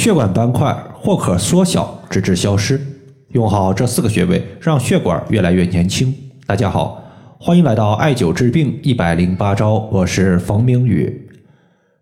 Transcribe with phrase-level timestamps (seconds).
[0.00, 2.80] 血管斑块或可缩小，直至消失。
[3.32, 6.14] 用好这四个穴位，让血管越来越年轻。
[6.46, 7.04] 大家好，
[7.38, 11.28] 欢迎来到艾灸治病一百零八招，我是冯明宇。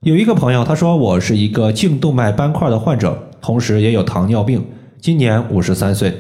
[0.02, 4.64] 有一个朋友，他说我是一个颈动脉斑块的患者，同时也有糖尿病，
[5.00, 6.14] 今年五十三岁。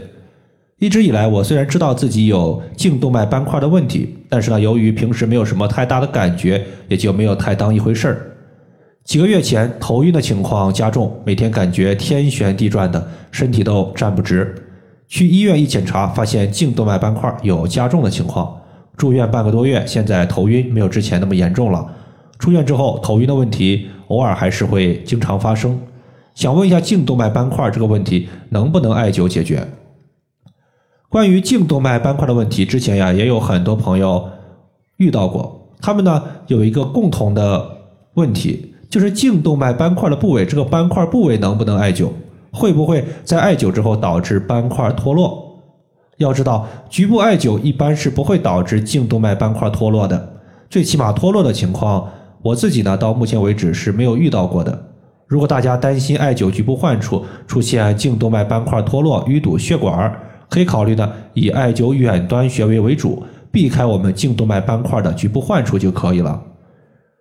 [0.80, 8.34] 一直以来，我虽然知道自己有颈动脉斑块的问题，但是呢，由于平时没有什么太大的感觉，也就没有太当一回事儿。
[9.08, 14.54] 几个月前，头晕的情况加重，每天感觉天旋地转的，身体都站不直。
[15.06, 18.54] 去医院一检查，发现颈动脉斑块有加重的情况，
[18.98, 21.90] 住院半个多月，现在头晕没有之前那么严重了。
[22.38, 25.80] 出院之后，头晕的问题偶尔还是会经常发生。
[26.34, 29.66] 想问一下，颈动脉斑块这个问题能不能艾灸解决？
[31.08, 34.28] 关于颈动脉斑块的问题，之前呀也有很多朋友
[34.98, 37.78] 遇到过，他们呢有一个共同的
[38.12, 38.74] 问题。
[38.88, 42.08] 就是颈动脉斑块的部位，这个斑块部位能不能艾灸？
[42.50, 45.46] 会不会在艾灸之后导致斑块脱落？
[46.16, 50.40] 要知道，局部艾灸一般是不会导致颈动脉斑块脱落的，
[50.70, 52.08] 最起码脱落的情况，
[52.42, 54.86] 我自己呢到目前为止是没有遇到过的。
[55.26, 60.10] 如果大家担心艾灸局部患处出现颈动脉斑块脱落、淤堵血管，
[60.48, 66.42] 可以考虑呢以艾灸远端穴位为主，避开我们颈动脉斑块的局部患处就可以了。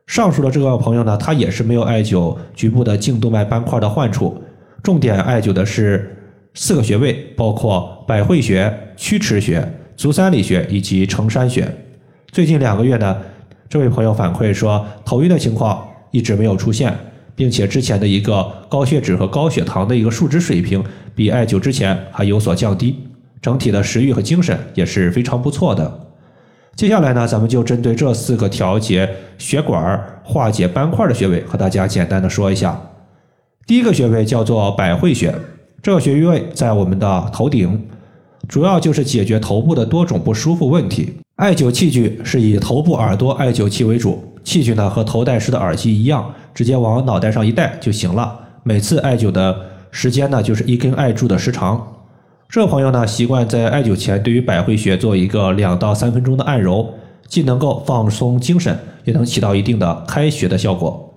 [0.08, 4.41] 上述的这个朋友呢，他也是没有艾灸局部的颈动脉斑块的患处，
[4.81, 6.17] 重点艾灸的是
[6.53, 11.72] 四个穴位，包括百会穴、曲池穴、足三里穴以及承山穴。
[12.31, 13.17] 最近两个月呢，
[13.69, 16.97] 这位朋友反馈说头晕的情况一直没有出现，
[17.35, 20.81] 并且之前的一个高血脂和高血糖的一个数值水平
[21.13, 22.95] 比艾灸之前还有所降低，
[23.41, 26.06] 整体的食欲和精神也是非常不错的。
[26.78, 32.80] 接下来呢，咱们就针对这四个调节血管、化解斑块的穴位，和大家简单的说一下。
[33.66, 35.34] 第一个穴位叫做百会穴，
[35.81, 37.84] 这个穴位在我们的头顶，
[38.47, 41.11] 主要就是解决头部的多种不舒服问题。
[41.38, 48.40] 艾灸器具是以头部耳朵艾灸器为主，器具呢和头戴式的耳机一样，直接往脑袋上一戴就行了。
[48.62, 49.59] 每次艾灸的
[49.90, 51.96] 时间呢，就是一根艾柱的时长。
[52.50, 56.94] 这朋友呢，习惯在艾灸前对于百会穴做一个两到三分钟的按揉，
[57.28, 61.13] 既能够放松精神，也能起到一定的开穴的效果。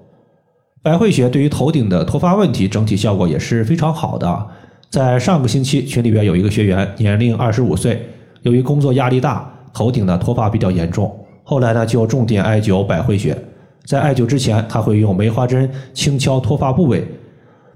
[0.82, 4.46] 百会穴对于头顶的脱发问题整体效果也是非常好的。
[4.90, 8.08] 在上个星期群里边有一个学员，年龄二十五岁，
[8.42, 13.38] 由于工作压力大，头顶的脱发比较严重，后来呢就重点艾灸百会穴。
[13.84, 17.06] 在艾灸之前，他会用梅花针轻敲脱发部位。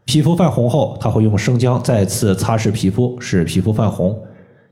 [0.05, 4.17] 皮肤泛红后，他会用生姜再次擦拭皮肤，使皮肤泛红。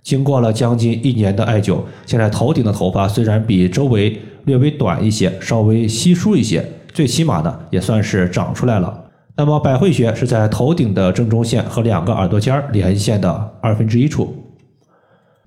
[0.03, 9.05] 经过了将近一年的艾灸，现在头顶的头发虽然比周围略微短一些，稍微稀疏一些，最起码呢也算是长出来了。
[9.37, 14.37] 那么百会穴是在头顶的正中线和两个耳朵尖连线的二分之一处。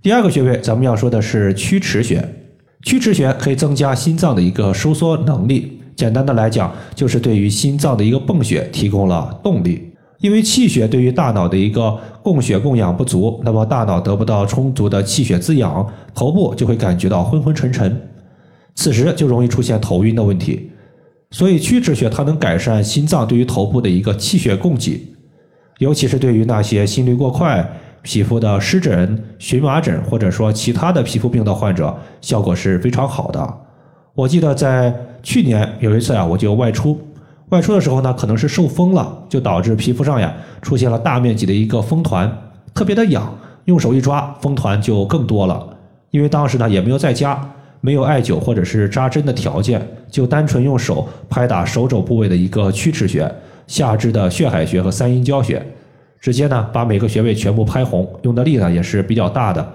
[0.02, 2.28] 第二个穴位，咱们要说的是曲池穴。
[2.82, 5.75] 曲池穴可以增加心脏的一个收缩能力。
[5.96, 9.92] 简单的来讲，就是对于心脏的一个泵血提供了动力。
[10.20, 18.02] 因为气血对于大脑的一个供血供氧不足，那么大脑得不到充足的气血滋养，头部就会感觉到昏昏沉沉，
[18.76, 20.72] 此时就容易出现头晕的问题。
[21.32, 25.14] 所以曲池穴它能改善心脏对于头部的一个气血供给，
[25.80, 27.70] 尤其是对于那些心率过快、
[28.02, 33.54] 皮肤的湿疹、荨麻疹或者说其他的皮肤病的患者，效果是非常好的。
[34.16, 36.98] 我记得在去年有一次啊，我就外出，
[37.50, 42.32] 外出的时候呢，可能是受风了，就导致皮肤上呀出现了大面积的一个风团，
[42.74, 45.68] 特别的痒，用手一抓，风团就更多了。
[46.12, 47.46] 因为当时呢也没有在家，
[47.82, 53.30] 没有艾灸或者是扎针的条件，就单纯用手拍打手肘部位的一个曲池穴、
[53.68, 55.62] 下肢的血海穴和三阴交穴，
[56.22, 59.74] 直接呢把每个穴位全部拍红，用的力呢也是比较大的。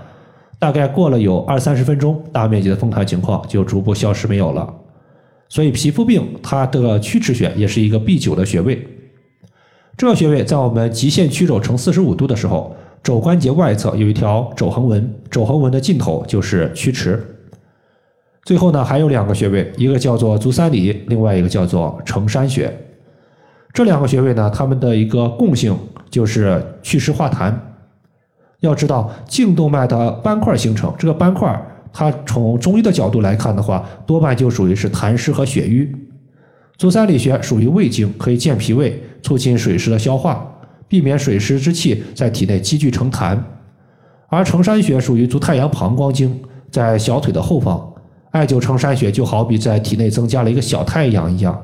[0.60, 4.72] 大概过了有二三十分钟，大面积的风团情况就逐步消失没有了。
[5.48, 8.86] 所以皮肤病它的曲池穴也是一个必灸的穴位。
[9.96, 17.18] 这个穴位在我们极限曲肘成四十五度的时候，肘关节外侧有一条肘横纹，肘横纹的尽头就是曲池。
[18.44, 22.70] 最后呢还有两个穴位，一个叫做足三里，另外一个叫做承山穴。
[23.72, 25.74] 这两个穴位呢，它们的一个共性
[26.10, 27.54] 就是祛湿化痰。
[28.60, 31.60] 要知道颈动脉的斑块形成，这个斑块
[31.92, 35.90] 它从中医的角度来看的话，多半就属于是痰湿和血瘀。
[36.76, 40.46] 足三里穴属于胃经，可以健脾胃，促进水湿的消化，
[40.88, 43.38] 避免水湿之气在体内积聚成痰。
[44.28, 46.40] 而承山穴属于足太阳膀胱经，
[46.70, 47.92] 在小腿的后方，
[48.30, 51.60] 艾灸承山穴就好比在体内增加了一个小太阳一样，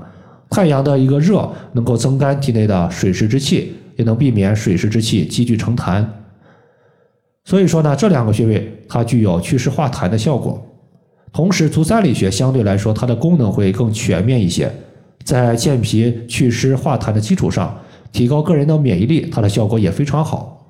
[0.51, 3.75] 太阳的一个热能够增干体内的水湿之气。
[3.97, 6.05] 也能避免水湿之气积聚成痰。
[7.47, 10.61] 所以说呢，这两个穴位它具有祛湿化痰的效果。
[11.33, 14.69] 同时，足三里穴相对来说它的功能会更全面一些，
[15.23, 17.73] 在健脾祛湿化痰的基础上，
[18.11, 20.67] 提高个人的免疫力，它的效果也非常好。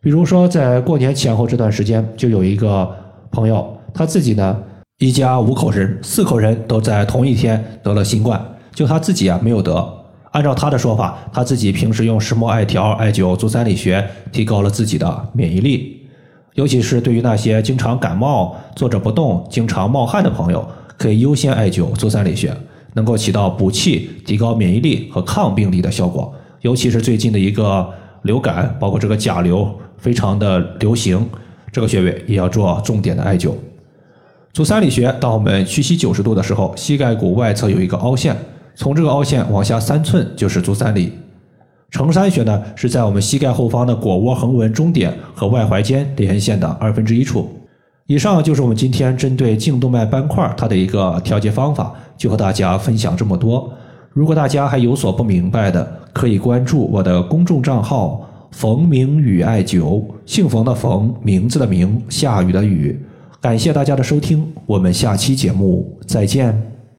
[0.00, 2.88] 比如说，在过年前后这段时间，就有一个
[3.32, 4.56] 朋友，他自己呢，
[4.98, 8.40] 一家五口人，四口人都在同一天得了新冠，
[8.72, 10.04] 就他自己啊没有得。
[10.30, 16.03] 按照他的说法，他自己平时用石墨艾条、艾灸、足三里穴，提高了自己的免疫力。
[16.54, 20.66] 尤其是对于那些经常感冒、坐着不动、经常冒汗的朋友，
[20.96, 22.56] 可以优先艾灸足三里穴，
[22.94, 26.32] 能够起到补气、提高免疫力和抗病力的效果。
[26.62, 27.88] 尤其是最近的一个
[28.22, 29.68] 流感，包括这个甲流。
[29.96, 31.26] 非常的流行，
[31.72, 33.52] 这个穴位也要做重点的艾灸。
[34.52, 38.36] 足三里穴，当我们屈膝九十度的时候，膝盖骨外侧有一个凹陷，
[38.74, 41.10] 从这个凹陷往下三寸就是足三里。
[41.90, 47.48] 承山穴呢，是在我们膝盖后方的腘窝横纹中点和外踝间连线的二分之一处。
[48.06, 53.72] 以上就是我们今天针对颈动脉斑块它的一个调节方法，就和大家分享这么多。
[54.12, 58.28] 如果大家还有所不明白的，可以关注我的公众账号。
[58.50, 62.96] 冯明宇艾灸，姓冯的冯，名字的名，下雨的雨。
[63.40, 66.73] 感谢大家的收听，我们下期节目再见。